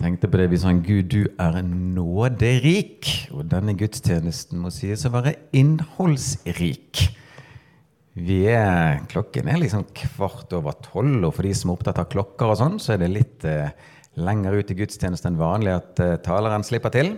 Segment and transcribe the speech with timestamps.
[0.00, 3.08] Tenkte på det vi sa Gud, du er nåderik.
[3.36, 7.04] Og denne gudstjenesten må sies å være innholdsrik.
[8.20, 12.08] Vi er, Klokken er liksom kvart over tolv, og for de som er opptatt av
[12.10, 13.70] klokker, og sånn, så er det litt eh,
[14.20, 17.14] lenger ut i gudstjenesten enn vanlig at eh, taleren slipper til.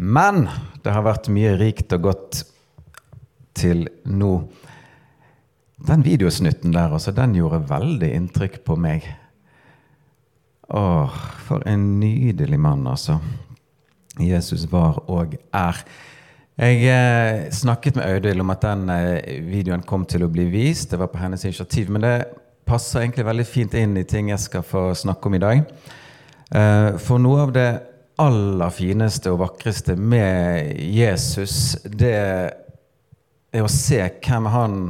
[0.00, 0.46] Men
[0.82, 2.42] det har vært mye rikt og godt
[3.60, 4.34] til nå.
[5.86, 9.06] Den videosnutten der, altså, den gjorde veldig inntrykk på meg.
[10.70, 13.18] Åh, for en nydelig mann, altså.
[14.20, 15.80] Jesus var og er.
[16.60, 20.90] Jeg eh, snakket med Audhild om at den eh, videoen kom til å bli vist.
[20.92, 21.90] Det var på hennes initiativ.
[21.90, 22.14] Men det
[22.68, 25.64] passer egentlig veldig fint inn i ting jeg skal få snakke om i dag.
[26.54, 27.68] Eh, for noe av det
[28.20, 34.80] aller fineste og vakreste med Jesus, det er å se hvem han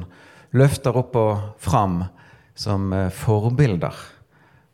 [0.56, 2.02] løfter opp og fram
[2.58, 3.94] som eh, forbilder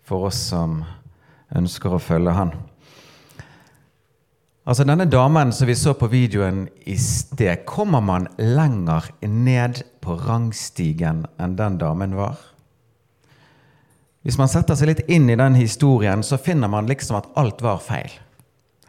[0.06, 0.80] for oss som
[1.54, 2.54] ønsker å følge han.
[4.66, 10.16] Altså Denne damen som vi så på videoen i sted, kommer man lenger ned på
[10.24, 12.40] rangstigen enn den damen var?
[14.26, 17.62] Hvis man setter seg litt inn i den historien, så finner man liksom at alt
[17.62, 18.10] var feil.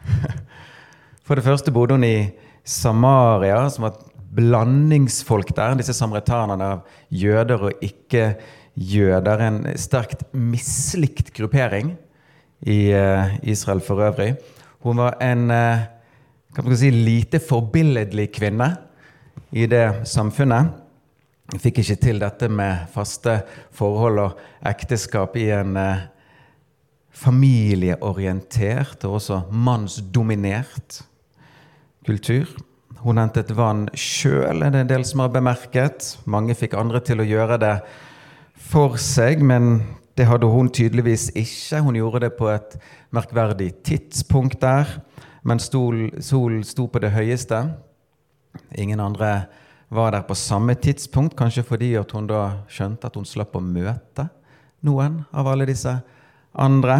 [1.26, 2.32] For det første bodde hun i
[2.66, 4.00] Samaria, som var
[4.34, 5.78] blandingsfolk der.
[5.78, 9.46] Disse samaritanerne av jøder og ikke-jøder.
[9.46, 11.94] En sterkt mislikt gruppering
[12.66, 14.34] i uh, Israel for øvrig.
[14.82, 15.78] Hun var en uh,
[16.54, 18.76] kan man si, lite forbilledlig kvinne
[19.52, 20.72] i det samfunnet.
[21.52, 23.42] Hun fikk ikke til dette med faste
[23.76, 25.98] forhold og ekteskap i en uh,
[27.14, 31.02] familieorientert og også mannsdominert
[32.06, 32.46] kultur.
[33.04, 36.18] Hun hentet vann sjøl, er det en del som har bemerket.
[36.26, 37.76] Mange fikk andre til å gjøre det
[38.68, 39.82] for seg, men
[40.18, 41.80] det hadde hun tydeligvis ikke.
[41.84, 42.74] Hun gjorde det på et
[43.14, 44.98] merkverdig tidspunkt der,
[45.46, 47.60] mens solen sto på det høyeste.
[48.74, 49.46] Ingen andre
[49.88, 54.26] var der på samme tidspunkt, kanskje fordi hun da skjønte at hun slapp å møte
[54.84, 55.94] noen av alle disse
[56.52, 56.98] andre.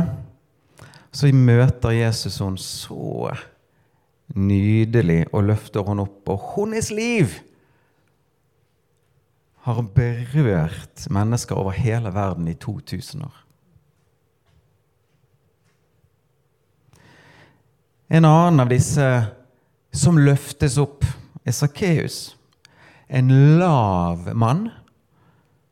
[1.13, 3.35] Så møter Jesus henne så
[4.37, 7.41] nydelig og løfter hun opp, og hennes liv
[9.69, 13.37] har berørt mennesker over hele verden i 2000 år.
[18.09, 19.07] En annen av disse
[19.93, 21.05] som løftes opp,
[21.45, 22.37] er Sakkeus.
[23.09, 23.29] En
[23.61, 24.69] lav mann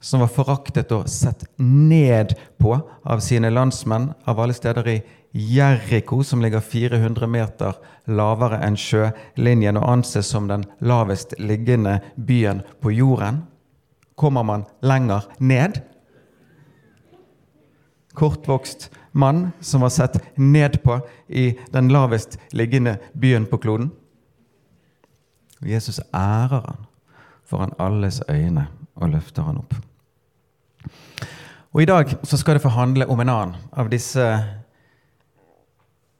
[0.00, 5.00] som var foraktet og sett ned på av sine landsmenn av alle steder i
[5.36, 7.76] Jeriko, som ligger 400 meter
[8.08, 13.42] lavere enn sjølinjen og anses som den lavest liggende byen på jorden
[14.16, 15.80] kommer man lenger ned.
[18.16, 23.90] Kortvokst mann som var sett ned på i den lavest liggende byen på kloden.
[25.60, 26.86] Jesus ærer han
[27.46, 29.74] foran alles øyne og løfter han opp.
[31.72, 34.24] Og I dag så skal det få handle om en annen av disse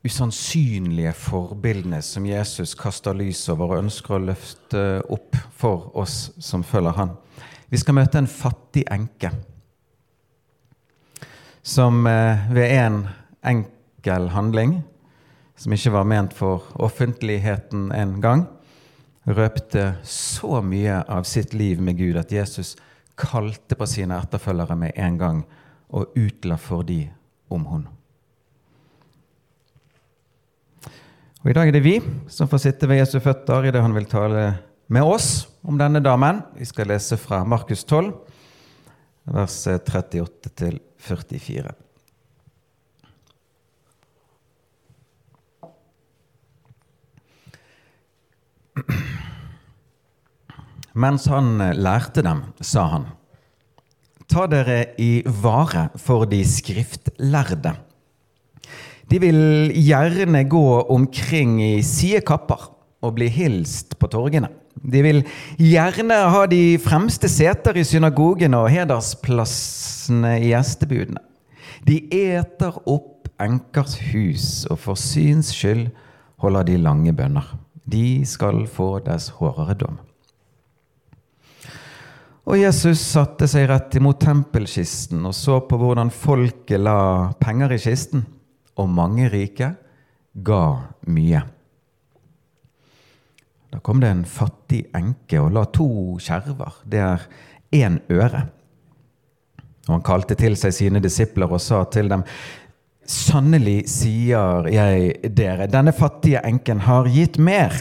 [0.07, 6.65] usannsynlige forbildene som Jesus kaster lys over og ønsker å løfte opp for oss som
[6.65, 7.17] følger han.
[7.71, 9.33] Vi skal møte en fattig enke
[11.67, 13.01] som eh, ved en
[13.43, 14.77] enkel handling,
[15.59, 18.45] som ikke var ment for offentligheten en gang,
[19.27, 22.77] røpte så mye av sitt liv med Gud at Jesus
[23.19, 25.43] kalte på sine etterfølgere med en gang
[25.91, 27.01] og utla for de
[27.51, 27.89] om hun.
[31.43, 31.99] Og I dag er det vi
[32.31, 34.49] som får sitte ved Jesu føtter idet han vil tale
[34.87, 36.43] med oss om denne damen.
[36.55, 38.13] Vi skal lese fra Markus 12,
[39.35, 41.75] vers 38 til 44.
[50.97, 53.09] Mens han lærte dem, sa han,
[54.31, 57.75] ta dere i vare for de skriftlærde.
[59.07, 62.71] De vil gjerne gå omkring i sidekapper
[63.05, 64.49] og bli hilst på torgene.
[64.83, 65.23] De vil
[65.59, 71.23] gjerne ha de fremste seter i synagogene og hedersplassene i gjestebudene.
[71.87, 75.89] De eter opp enkers hus, og for syns skyld
[76.43, 77.55] holder de lange bønner.
[77.87, 79.99] de skal få dess hårdere dom.
[82.47, 87.81] Og Jesus satte seg rett imot tempelkisten og så på hvordan folket la penger i
[87.83, 88.23] kisten,
[88.79, 89.73] og mange rike
[90.47, 90.63] ga
[91.07, 91.43] mye.
[93.77, 97.25] Da kom det en fattig enke og la to skjerver, det er
[97.77, 98.47] én øre.
[99.85, 102.25] Og han kalte til seg sine disipler og sa til dem,
[103.07, 107.77] Sannelig sier jeg dere, denne fattige enken har gitt mer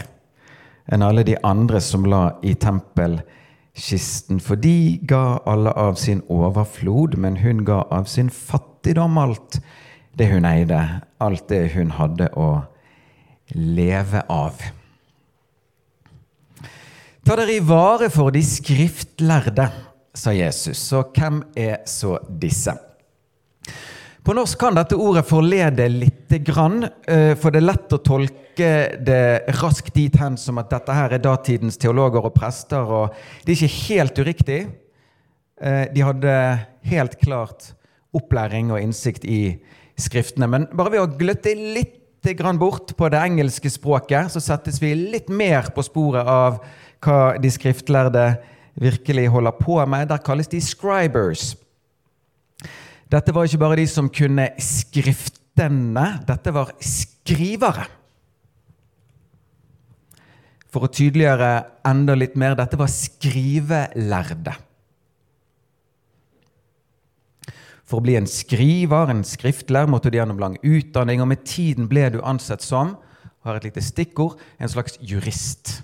[0.92, 4.36] enn alle de andre som la i tempelkisten.
[4.38, 9.62] For de ga alle av sin overflod, men hun ga av sin fattigdom alt
[10.14, 12.50] det hun eide, alt det hun hadde å
[13.56, 14.60] leve av.
[17.26, 19.64] Ta dere i vare for de skriftlærde,
[20.14, 20.78] sa Jesus.
[20.78, 22.70] Så hvem er så disse?
[24.22, 28.70] På norsk kan dette ordet forlede lite grann, eh, for det er lett å tolke
[29.02, 33.56] det raskt dit hen som at dette her er datidens teologer og prester, og det
[33.56, 34.60] er ikke helt uriktig.
[35.58, 36.38] Eh, de hadde
[36.92, 37.72] helt klart
[38.14, 39.58] opplæring og innsikt i
[39.98, 44.80] Skriftene, men bare ved å gløtte litt grann bort på det engelske språket, så settes
[44.82, 46.58] vi litt mer på sporet av
[47.04, 48.24] hva de skriftlærde
[48.80, 50.08] virkelig holder på med.
[50.10, 51.54] Der kalles de scribers.
[53.06, 57.86] Dette var ikke bare de som kunne skriftene, dette var skrivere.
[60.72, 61.50] For å tydeliggjøre
[61.88, 64.56] enda litt mer dette var skrivelærde.
[67.86, 71.86] For å bli en skriver, en skriftlærer, måtte du gjennom lang utdanning, og med tiden
[71.90, 72.96] ble du ansett som
[73.46, 75.80] har et lite stikkord en slags jurist.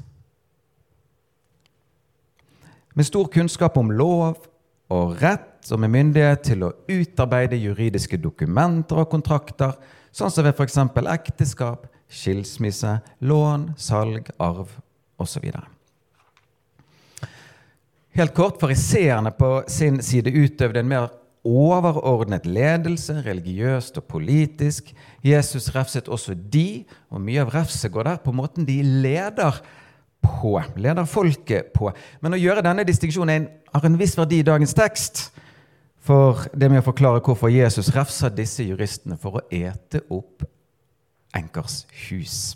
[2.98, 4.42] Med stor kunnskap om lov
[4.92, 9.78] og rett og med myndighet til å utarbeide juridiske dokumenter og kontrakter,
[10.12, 10.80] sånn som ved f.eks.
[11.14, 14.74] ekteskap, skilsmisse, lån, salg, arv
[15.22, 15.46] osv.
[18.12, 21.08] Helt kort, fariseerne på sin side utøvde en mer
[21.44, 24.92] overordnet ledelse, religiøst og politisk.
[25.24, 29.58] Jesus refset også de, og mye av refset går der på måten de leder
[30.22, 31.90] på, leder folket på.
[32.22, 35.28] Men å gjøre denne distinksjonen har en viss verdi i dagens tekst.
[36.02, 40.42] For det med å forklare hvorfor Jesus refser disse juristene for å ete opp
[41.38, 42.54] enkers hus.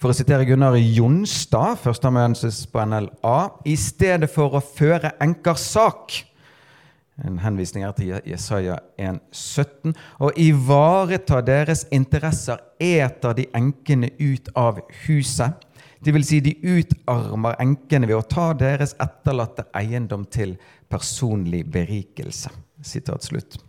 [0.00, 3.38] For å sitere Gunnar Jonstad, førsteamanuensis på NLA,
[3.68, 6.22] i stedet for å føre enkers sak
[7.24, 9.92] en henvisning her til Jesaja 1,17.
[10.24, 15.66] Og ivareta deres interesser eter de enkene ut av huset.
[16.00, 20.56] Det vil si, de utarmer enkene ved å ta deres etterlatte eiendom til
[20.88, 22.52] personlig berikelse.
[22.80, 23.60] Sitat slutt.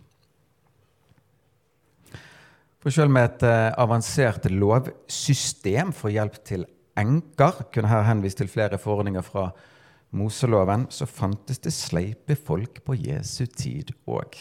[2.82, 6.64] For selv med et eh, avansert lovsystem for hjelp til
[6.98, 9.50] enker kunne her henvist til flere forordninger fra
[10.12, 14.36] Moseloven, så fantes det sleipe folk på Jesu tid òg.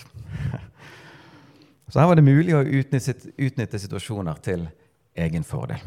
[1.92, 4.62] Så her var det mulig å utnytte, utnytte situasjoner til
[5.20, 5.82] egen fordel.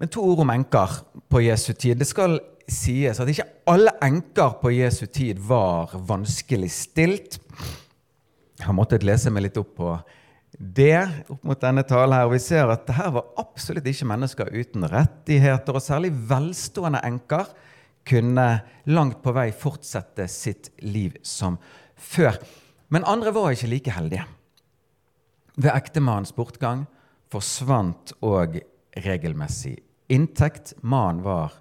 [0.00, 0.94] Men to ord om enker
[1.28, 1.98] på Jesu tid.
[2.00, 7.36] Det skal sies at ikke alle enker på Jesu tid var vanskelig stilt.
[8.56, 9.92] Jeg har måttet lese meg litt opp på
[10.58, 11.00] det
[11.32, 14.52] opp mot denne talen her, og vi ser at det her var absolutt ikke mennesker
[14.54, 17.50] uten rettigheter, og særlig velstående enker
[18.06, 18.46] kunne
[18.92, 21.56] langt på vei fortsette sitt liv som
[21.96, 22.38] før.
[22.92, 24.26] Men andre var ikke like heldige.
[25.56, 26.84] Ved ektemannens bortgang
[27.32, 28.60] forsvant òg
[29.04, 29.78] regelmessig
[30.12, 30.74] inntekt.
[30.82, 31.54] Mannen var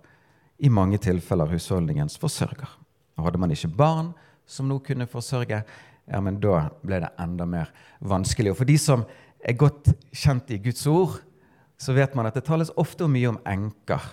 [0.64, 2.70] i mange tilfeller husholdningens forsørger.
[3.18, 4.12] Og hadde man ikke barn
[4.50, 5.62] som nå kunne forsørge,
[6.10, 7.72] ja, men da ble det enda mer
[8.04, 8.52] vanskelig.
[8.54, 9.06] Og for de som
[9.44, 11.20] er godt kjent i Guds ord,
[11.80, 14.04] så vet man at det tales ofte mye om enker.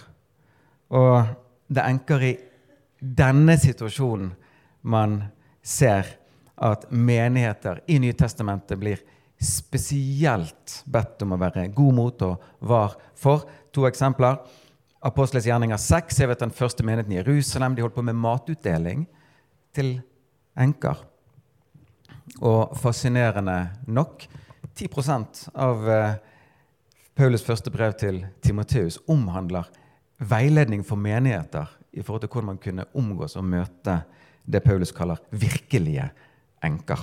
[0.94, 1.30] Og
[1.70, 2.32] det er enker i
[3.00, 4.32] denne situasjonen
[4.90, 5.20] man
[5.62, 6.08] ser
[6.60, 9.00] at menigheter i Nytestamentet blir
[9.40, 13.46] spesielt bedt om å være god mot og var for.
[13.72, 14.36] To eksempler.
[15.00, 16.18] Apostles gjerninger 6.
[16.20, 17.76] Jeg vet den første menigheten i Jerusalem.
[17.76, 19.06] De holdt på med matutdeling
[19.72, 19.94] til
[20.60, 21.00] enker.
[22.38, 23.58] Og fascinerende
[23.90, 24.24] nok
[24.76, 26.14] 10% av eh,
[27.18, 29.66] Paulus første brev til Timoteus omhandler
[30.20, 33.98] veiledning for menigheter i forhold til hvordan man kunne omgås og møte
[34.46, 36.06] det Paulus kaller virkelige
[36.64, 37.02] enker.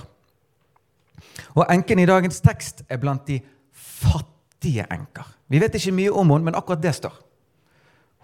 [1.54, 3.38] Og enken i dagens tekst er blant de
[3.72, 5.26] fattige enker.
[5.48, 7.14] Vi vet ikke mye om henne, men akkurat det står.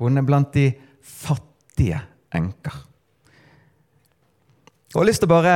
[0.00, 0.70] Hun er blant de
[1.02, 2.00] fattige
[2.34, 2.74] enker.
[4.94, 5.54] Og Jeg har lyst til å bare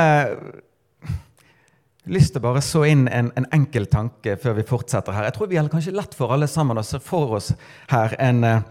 [2.12, 5.28] lyst til å bare så inn en, en, enkel tanke før vi fortsetter her.
[5.28, 7.52] Jeg tror vi har kanskje lett for alle sammen å se for oss
[7.92, 8.62] her en eh,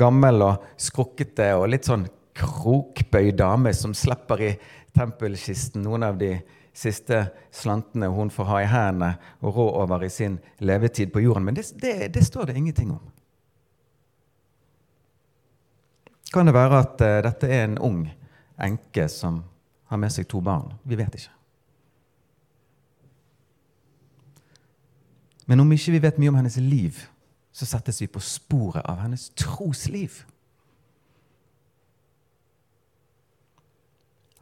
[0.00, 4.52] gammel og skrukkete og litt sånn krokbøyd dame som slipper i
[4.94, 6.36] tempelkisten noen av de
[6.74, 7.20] siste
[7.54, 11.46] slantene hun får ha i hendene og rå over i sin levetid på jorden.
[11.46, 13.02] Men det, det, det står det ingenting om.
[16.34, 18.02] Kan det være at eh, dette er en ung
[18.58, 19.44] enke som
[19.90, 20.74] har med seg to barn?
[20.82, 21.30] Vi vet ikke.
[25.46, 27.00] Men om ikke vi vet mye om hennes liv,
[27.54, 30.22] så settes vi på sporet av hennes trosliv.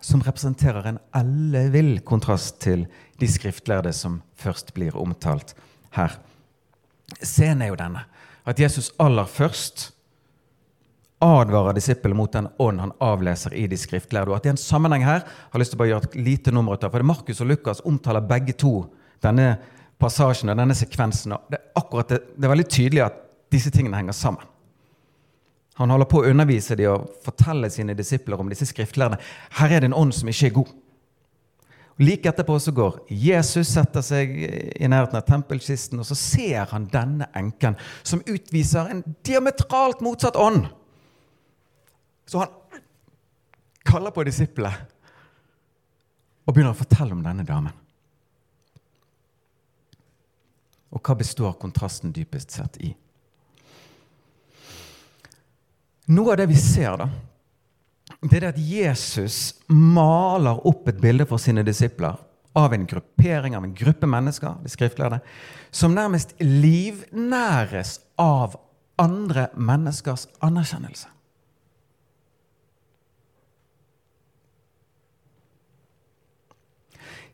[0.02, 2.86] Som representerer en ellevill kontrast til
[3.20, 5.54] de skriftlærde som først blir omtalt
[5.94, 6.16] her.
[7.20, 8.06] Scenen er jo denne
[8.48, 9.92] at Jesus aller først
[11.22, 14.32] advarer disippelen mot den ånd han avleser i de skriftlærde.
[14.32, 16.54] Og at det er en sammenheng her har lyst til å bare gjøre et lite
[16.54, 16.90] nummer ut av.
[16.90, 18.74] For det Markus og Lukas omtaler begge to
[19.22, 19.54] denne
[20.02, 21.36] passasjen og denne sekvensen.
[21.36, 23.20] og det, akkurat det, det er veldig tydelig at
[23.52, 24.48] disse tingene henger sammen.
[25.80, 29.18] Han holder på å undervise dem og fortelle sine disipler om disse skriftlærerne.
[29.56, 30.72] Her er det en ånd som ikke er god.
[31.92, 36.70] Og Like etterpå så går Jesus setter seg i nærheten av tempelkisten, og så ser
[36.72, 40.66] han denne enken som utviser en diametralt motsatt ånd.
[42.28, 42.80] Så han
[43.84, 44.72] kaller på disiplene
[46.42, 47.81] og begynner å fortelle om denne damen.
[50.92, 52.92] Og hva består kontrasten dypest sett i?
[56.12, 57.06] Noe av det vi ser, da,
[58.22, 62.18] det er at Jesus maler opp et bilde for sine disipler
[62.58, 65.22] av en gruppering, av en gruppe mennesker, de skriftlærde,
[65.72, 68.58] som nærmest livnæres av
[69.00, 71.08] andre menneskers anerkjennelse.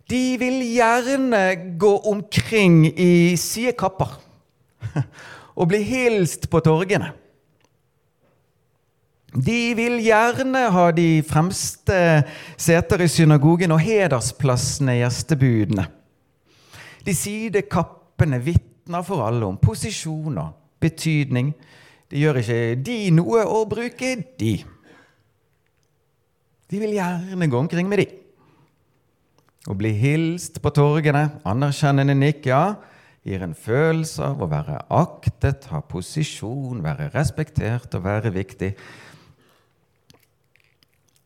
[0.08, 1.42] De vil gjerne
[1.78, 4.14] gå omkring i sidekapper
[5.58, 7.10] og bli hilst på torgene.
[9.36, 11.98] De vil gjerne ha de fremste
[12.56, 15.84] seter i synagogen og hedersplassene i gjestebudene.
[17.04, 21.52] De sidekappene vitner for alle om posisjon og betydning.
[22.08, 24.54] Det gjør ikke de noe å bruke de.
[26.68, 28.08] De vil gjerne gå omkring med de.
[29.68, 32.78] Å bli hilst på torgene, anerkjennende nikk, ja,
[33.26, 38.70] gir en følelse av å være aktet, ha posisjon, være respektert og være viktig.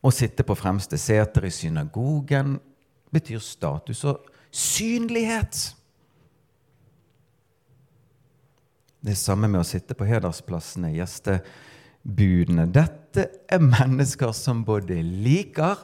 [0.03, 2.57] Å sitte på fremste seter i synagogen
[3.13, 5.61] betyr status og synlighet.
[9.03, 12.67] Det samme med å sitte på hedersplassene, gjestebudene.
[12.75, 15.79] Dette er mennesker som både liker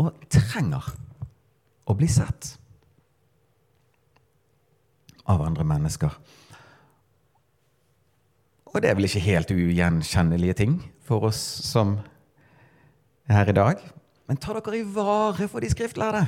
[0.00, 0.92] og trenger
[1.86, 2.54] å bli sett
[5.28, 6.14] av andre mennesker.
[8.72, 11.98] Og det er vel ikke helt ugjenkjennelige ting for oss som
[13.28, 13.82] er her i dag.
[14.28, 16.24] Men ta dere i vare for de skriftlærde,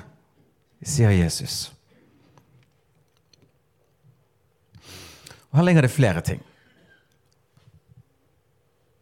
[0.84, 1.70] sier Jesus.
[5.54, 6.42] Og Her ligger det flere ting.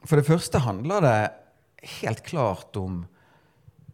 [0.04, 1.18] For det første handler det
[2.02, 3.06] helt klart om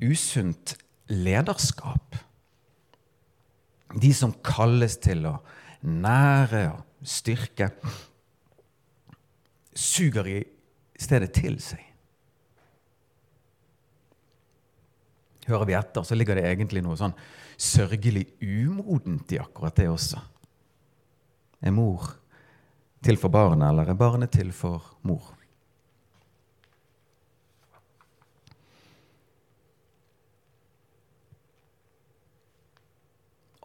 [0.03, 0.75] usunt
[1.09, 2.19] lederskap.
[3.97, 5.39] De som kalles til å
[5.87, 7.71] nære og styrke,
[9.79, 10.39] suger i
[10.99, 11.85] stedet til seg.
[15.49, 17.15] Hører vi etter, så ligger det egentlig noe sånn
[17.59, 20.21] sørgelig umodent i akkurat det også.
[21.65, 22.11] Er mor
[23.03, 25.38] til for barnet, eller er barnet til for mor?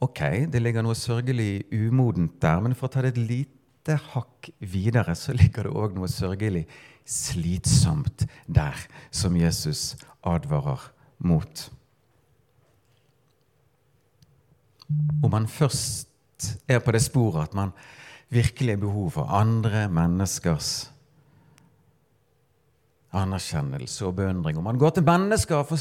[0.03, 0.19] Ok,
[0.51, 5.15] det ligger noe sørgelig umodent der, men for å ta det et lite hakk videre,
[5.15, 6.65] så ligger det òg noe sørgelig
[7.07, 8.79] slitsomt der,
[9.11, 9.93] som Jesus
[10.27, 10.89] advarer
[11.23, 11.67] mot.
[15.23, 16.09] Om man først
[16.67, 17.71] er på det sporet at man
[18.33, 20.73] virkelig har behov for andre menneskers
[23.13, 25.79] anerkjennelse og beundring, om man går til mennesker for,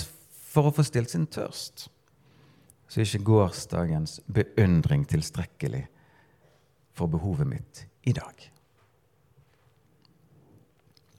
[0.52, 1.88] for å få stilt sin tørst
[2.92, 5.86] så er ikke gårsdagens beundring tilstrekkelig
[6.92, 8.42] for behovet mitt i dag.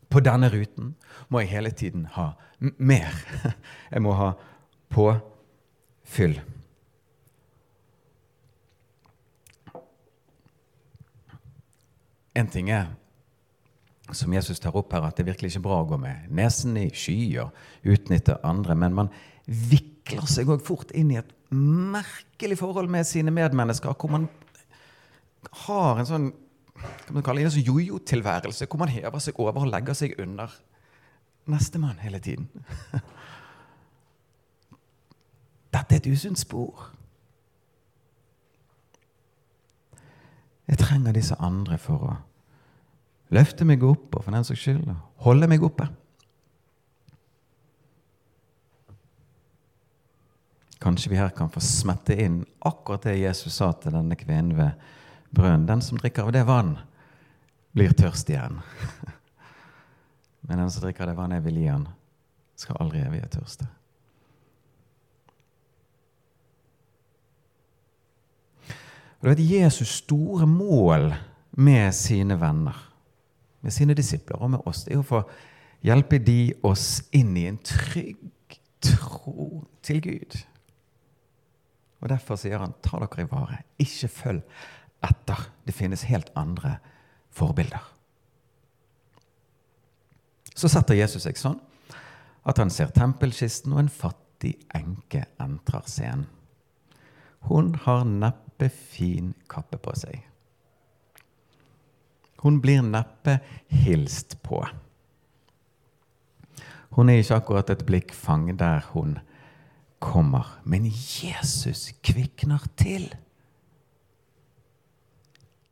[0.05, 0.91] På denne ruten
[1.33, 2.35] må jeg hele tiden ha
[2.77, 3.09] mer.
[3.93, 4.29] Jeg må ha
[4.93, 6.37] påfyll.
[12.37, 12.91] En ting er,
[14.13, 16.77] som Jesus tar opp her, at det virkelig ikke er bra å gå med nesen
[16.77, 19.15] i sky og utnytte andre, men man
[19.49, 24.29] vikler seg òg fort inn i et merkelig forhold med sine medmennesker, hvor man
[25.65, 26.31] har en sånn
[26.83, 30.17] kan man kalle det en sånn jojo-tilværelse, hvor man hever seg over og legger seg
[30.19, 30.51] under
[31.47, 32.49] nestemann hele tiden.
[35.73, 36.89] Dette er et usunt spor.
[40.67, 42.13] Jeg trenger disse andre for å
[43.33, 44.91] løfte meg opp og for den saks skyld
[45.25, 45.87] holde meg oppe.
[50.83, 54.73] Kanskje vi her kan få smette inn akkurat det Jesus sa til denne kvinnen ved
[55.31, 55.67] brønnen.
[55.69, 56.75] Den som drikker av det vann,
[57.71, 58.59] blir tørst igjen.
[60.45, 61.87] Men den som drikker av det vannet jeg vil gi han,
[62.59, 63.69] skal aldri evig tørste.
[69.23, 71.13] Og det vet, Jesus' store mål
[71.55, 72.75] med sine venner,
[73.61, 75.23] med sine disipler og med oss, det er å få
[75.83, 80.43] hjelpe de oss inn i en trygg tro til Gud.
[82.03, 84.41] Og Derfor sier han ta dere i vare, ikke følg
[85.03, 85.47] etter.
[85.63, 86.77] Det finnes helt andre
[87.31, 87.85] forbilder.
[90.53, 91.57] Så setter Jesus seg sånn
[92.43, 96.27] at han ser tempelkisten, og en fattig enke entrer scenen.
[97.47, 100.19] Hun har neppe fin kappe på seg.
[102.43, 103.37] Hun blir neppe
[103.71, 104.59] hilst på.
[106.95, 109.17] Hun er ikke akkurat et blikkfang der hun
[110.03, 110.59] kommer.
[110.63, 113.07] Men Jesus kvikner til.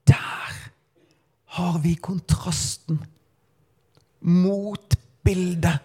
[0.07, 0.53] Der
[1.45, 3.01] har vi kontrasten.
[4.21, 5.79] Motbildet.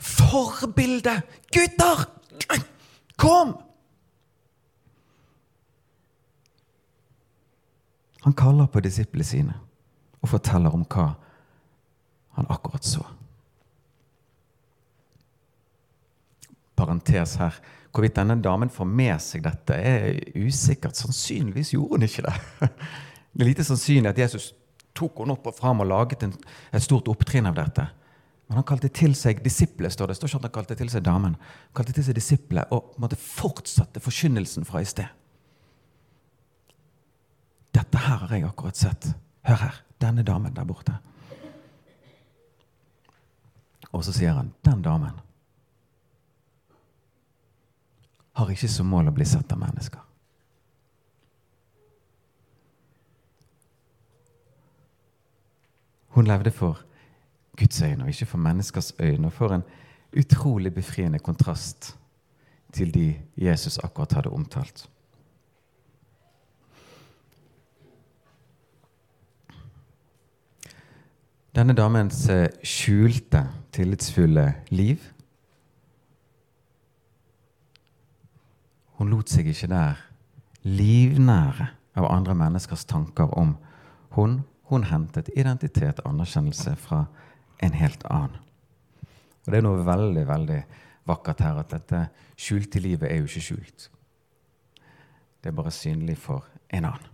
[0.00, 1.22] Forbildet.
[1.52, 2.08] Gutter!
[3.16, 3.56] Kom!
[8.24, 9.54] Han kaller på disiplene sine
[10.24, 11.10] og forteller om hva
[12.38, 13.04] han akkurat så.
[16.76, 17.56] Parentes her.
[17.94, 20.98] Hvorvidt denne damen får med seg dette, er usikkert.
[20.98, 22.36] Sannsynligvis gjorde hun ikke det.
[23.34, 24.52] Det er lite sannsynlig at Jesus
[24.94, 26.32] tok henne opp og fram og laget en,
[26.70, 27.88] et stort opptrinn av dette.
[28.46, 30.16] Men han kalte til seg disipler, står det.
[30.20, 31.34] står ikke at han kalte til seg damen.
[31.34, 35.10] Han kalte til seg disipler og måtte fortsette forkynnelsen fra i sted.
[37.74, 39.10] Dette her har jeg akkurat sett.
[39.48, 39.82] Hør her.
[39.98, 40.94] Denne damen der borte.
[43.90, 45.18] Og så sier han den damen
[48.34, 50.00] har ikke som mål å bli sett av mennesker.
[56.14, 56.82] Hun levde for
[57.58, 59.26] Guds øyne og ikke for menneskers øyne.
[59.26, 59.64] Og for en
[60.16, 61.96] utrolig befriende kontrast
[62.72, 64.88] til de Jesus akkurat hadde omtalt.
[71.54, 72.26] Denne damens
[72.66, 75.13] skjulte, tillitsfulle liv
[79.04, 79.98] Hun lot seg ikke der
[80.64, 81.66] livnære
[82.00, 83.50] av andre menneskers tanker om
[84.16, 84.38] hun.
[84.70, 87.02] Hun hentet identitet og anerkjennelse fra
[87.60, 88.38] en helt annen.
[89.44, 90.62] Og Det er noe veldig veldig
[91.04, 92.00] vakkert her at dette
[92.32, 93.90] skjulte livet er jo ikke skjult.
[95.44, 97.12] Det er bare synlig for en annen.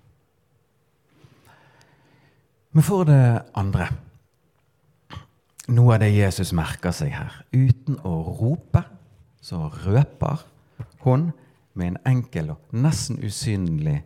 [2.71, 3.91] Men for det andre
[5.67, 7.43] noe av det Jesus merker seg her.
[7.51, 8.87] Uten å rope
[9.43, 10.47] så røper
[11.03, 11.33] hun
[11.75, 14.01] med en enkel og nesten usynlig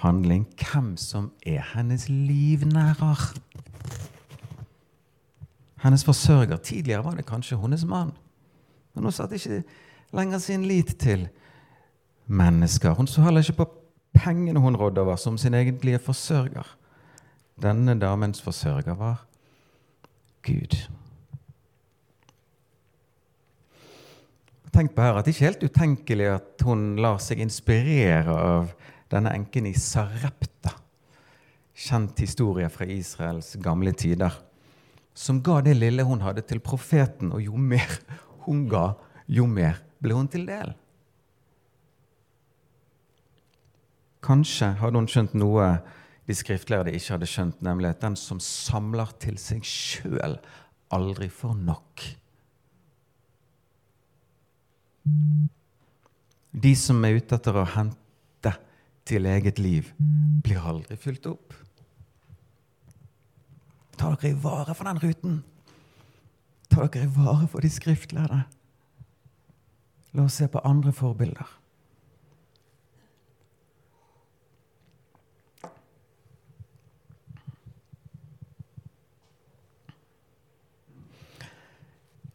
[0.00, 3.34] handling hvem som er hennes livnærer.
[5.82, 6.56] Hennes forsørger.
[6.56, 8.12] Tidligere var det kanskje hennes mann.
[8.94, 9.62] Men hun satte ikke
[10.12, 11.28] lenger sin lit til
[12.26, 12.94] mennesker.
[12.94, 13.68] Hun så heller ikke på
[14.14, 16.76] pengene hun rådde over, som sin egentlige forsørger.
[17.62, 19.24] Denne damens forsørger var
[20.42, 20.88] Gud.
[24.70, 28.74] Tenk på her at Det ikke er helt utenkelig at hun lar seg inspirere av
[29.10, 30.76] denne enken i Sarepta.
[31.74, 34.36] Kjent historie fra Israels gamle tider.
[35.14, 37.32] Som ga det lille hun hadde, til profeten.
[37.32, 37.98] Og jo mer
[38.46, 38.94] hun ga,
[39.26, 40.74] jo mer ble hun til del.
[44.22, 45.72] Kanskje hadde hun skjønt noe
[46.30, 50.36] de skriftlærde ikke hadde skjønt, nemlig at den som samler til seg sjøl,
[50.94, 52.04] aldri får nok.
[55.04, 58.54] De som er ute etter å hente
[59.08, 59.92] til eget liv,
[60.44, 61.54] blir aldri fylt opp.
[63.96, 65.40] Ta dere i vare for den ruten.
[66.70, 68.42] Ta dere i vare for de skriftlærde.
[70.16, 71.56] La oss se på andre forbilder.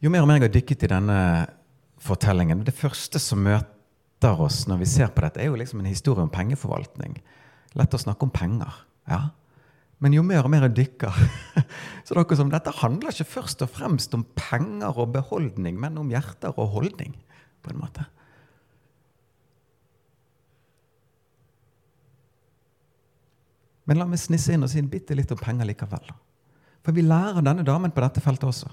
[0.04, 1.20] Jo mer og mer jeg har dykket i denne
[2.06, 5.90] fortellingen Det første som møter oss når vi ser på dette, er jo liksom en
[5.90, 7.18] historie om pengeforvaltning.
[7.76, 8.84] Lett å snakke om penger.
[9.10, 9.28] ja.
[9.98, 11.20] Men jo mer og mer jeg dykker,
[12.04, 15.96] så det akkurat som dette handler ikke først og fremst om penger og beholdning, men
[15.96, 17.16] om hjerter og holdning.
[17.64, 18.04] på en måte.
[23.86, 26.12] Men la meg snisse inn og si bitte litt om penger likevel.
[26.86, 28.70] For vi lærer denne damen på dette feltet også.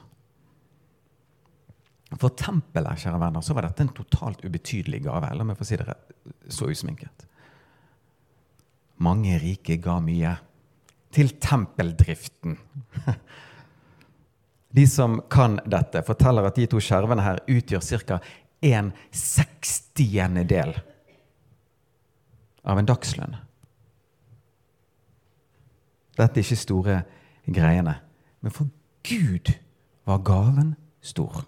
[2.19, 5.31] For tempelet kjære venner, så var dette en totalt ubetydelig gave.
[5.33, 5.87] La meg få si det
[6.51, 7.25] så usminket.
[9.03, 10.35] Mange rike ga mye
[11.13, 12.57] til tempeldriften.
[14.73, 18.17] De som kan dette, forteller at de to skjervene her utgjør ca.
[18.65, 20.73] en sekstiendedel
[22.63, 23.35] av en dagslønn.
[26.17, 26.97] Dette er ikke store
[27.45, 27.99] greiene.
[28.41, 28.71] Men for
[29.05, 29.53] Gud
[30.09, 30.73] var gaven
[31.05, 31.43] stor.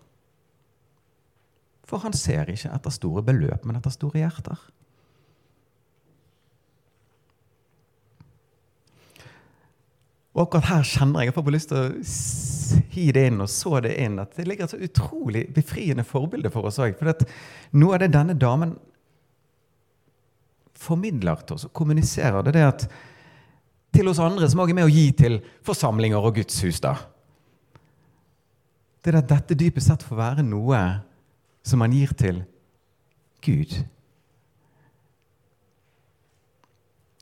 [1.86, 4.62] For han ser ikke etter store beløp, men etter store hjerter.
[10.36, 13.80] Og akkurat her kjenner jeg jeg får lyst til å si det inn og så
[13.86, 16.98] det inn, at det ligger et så utrolig befriende forbilde for oss òg.
[17.00, 17.24] For
[17.80, 18.74] noe av det denne damen
[20.76, 22.88] formidler til oss og kommuniserer, det er det at
[23.95, 26.82] til oss andre som òg er med å gi til forsamlinger og gudshus.
[26.84, 26.98] da.
[29.00, 30.82] Det er at dette dypest sett får være noe
[31.65, 32.43] som man gir til
[33.45, 33.73] Gud.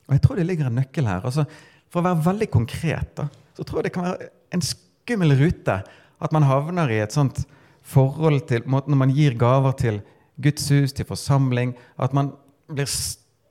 [0.04, 1.24] Og Jeg tror det ligger en nøkkel her.
[1.24, 1.46] Altså,
[1.88, 5.78] for å være veldig konkret da, så tror jeg det kan være en skummel rute
[6.24, 7.44] at man havner i et sånt
[7.84, 9.98] forhold til Når man gir gaver til
[10.40, 12.32] Guds hus, til forsamling, at man
[12.66, 12.88] blir,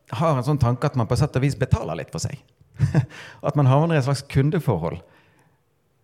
[0.10, 2.41] har en sånn tanke at man på sett og vis betaler litt for seg.
[3.47, 4.97] At man havner i et slags kundeforhold.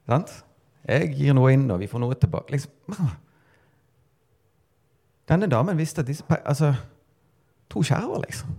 [0.05, 0.29] Sant?
[0.85, 2.53] Jeg gir noe inn, og vi får noe tilbake.
[2.53, 3.09] Liksom.
[5.29, 6.73] Denne damen visste at disse Altså,
[7.69, 8.55] to skjerver, liksom.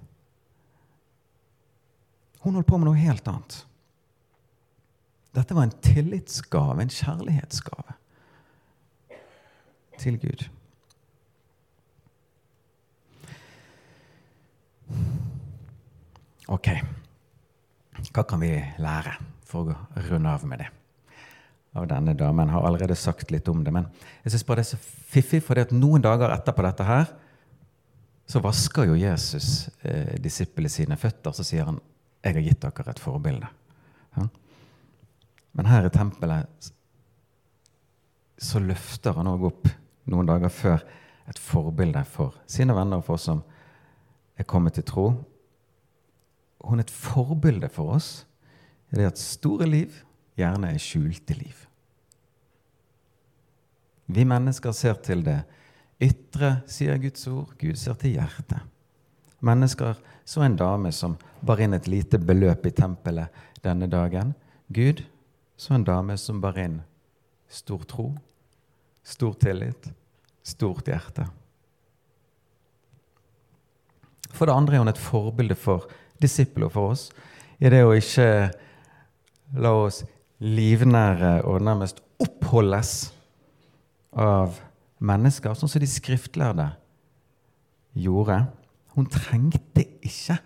[2.40, 3.64] Hun holdt på med noe helt annet.
[5.34, 7.96] Dette var en tillitsgave, en kjærlighetsgave
[10.00, 10.46] til Gud.
[16.48, 16.72] Ok.
[18.10, 19.12] Hva kan vi lære,
[19.46, 20.70] for å runde av med det?
[21.78, 23.86] Av denne damen har allerede sagt litt om det, men
[24.24, 24.80] jeg synes bare det er så
[25.10, 27.12] fiffig, for noen dager etterpå dette her,
[28.30, 31.80] så vasker jo Jesus eh, disiplene sine føtter, så sier han
[32.22, 33.48] 'Jeg har gitt dere et forbilde'.
[34.16, 34.26] Ja?
[35.52, 36.72] Men her i tempelet
[38.38, 39.68] så løfter han òg opp
[40.10, 40.84] noen dager før
[41.28, 43.42] et forbilde for sine venner og for oss som
[44.38, 45.06] er kommet til tro,
[46.64, 48.26] hun er et forbilde for oss
[48.92, 50.02] i det at store liv
[50.40, 51.66] gjerne er skjulte liv.
[54.10, 55.38] Vi mennesker ser til det
[56.02, 57.52] ytre, sier Guds ord.
[57.60, 58.64] Gud ser til hjertet.
[59.46, 63.30] Mennesker så en dame som bar inn et lite beløp i tempelet
[63.64, 64.34] denne dagen.
[64.68, 65.04] Gud
[65.60, 66.80] så en dame som bar inn
[67.50, 68.12] stor tro,
[69.02, 69.90] stor tillit,
[70.42, 71.26] stort hjerte.
[74.30, 75.88] For det andre er hun et forbilde for
[76.22, 77.08] disipler for oss
[77.60, 78.28] i det å ikke
[79.60, 80.02] la oss
[80.40, 83.12] livnære og nærmest oppholdes
[84.12, 84.56] av
[85.00, 86.66] mennesker, sånn som de skriftlærde
[88.00, 88.42] gjorde.
[88.96, 90.38] Hun trengte ikke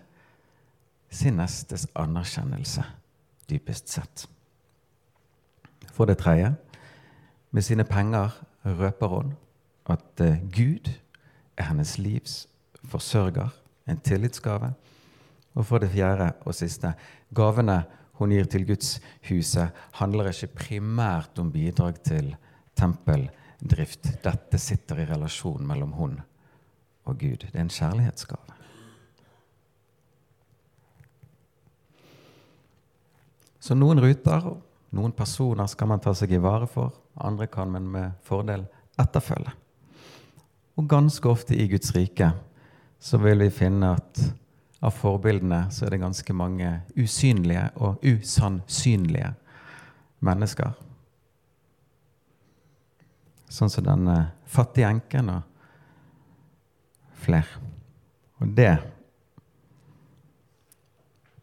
[1.09, 2.83] sin nestes anerkjennelse,
[3.49, 4.25] dypest sett.
[5.95, 6.53] For det tredje,
[7.55, 9.35] med sine penger røper hun
[9.87, 10.89] at eh, Gud
[11.55, 12.47] er hennes livs
[12.83, 13.53] forsørger,
[13.87, 14.73] en tillitsgave
[15.55, 16.91] og for det fjerde og siste
[17.35, 17.83] gavene
[18.19, 22.33] hun gir til Gudshuset, handler ikke primært om bidrag til
[22.75, 24.11] tempeldrift.
[24.23, 26.19] Dette sitter i relasjon mellom hun
[27.05, 27.43] og Gud.
[27.43, 28.55] Det er en kjærlighetsgave.
[33.59, 34.45] Så noen ruter
[34.95, 36.93] noen personer skal man ta seg i vare for.
[37.19, 38.63] Andre kan man med fordel
[39.01, 39.51] etterfølge.
[40.75, 42.29] Og ganske ofte i Guds rike
[42.99, 44.21] så vil vi finne at
[44.85, 49.31] av forbildene så er det ganske mange usynlige og usannsynlige
[50.25, 50.73] mennesker.
[53.49, 54.17] Sånn som denne
[54.49, 55.41] fattige enken og
[57.25, 57.63] flere.
[58.43, 58.73] Og det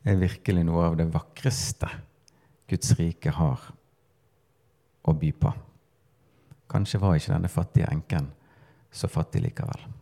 [0.02, 1.88] er virkelig noe av det vakreste
[2.70, 3.64] Guds rike har
[5.02, 5.52] å by på.
[6.72, 8.30] Kanskje var ikke denne fattige enken
[8.92, 10.01] så fattig likevel.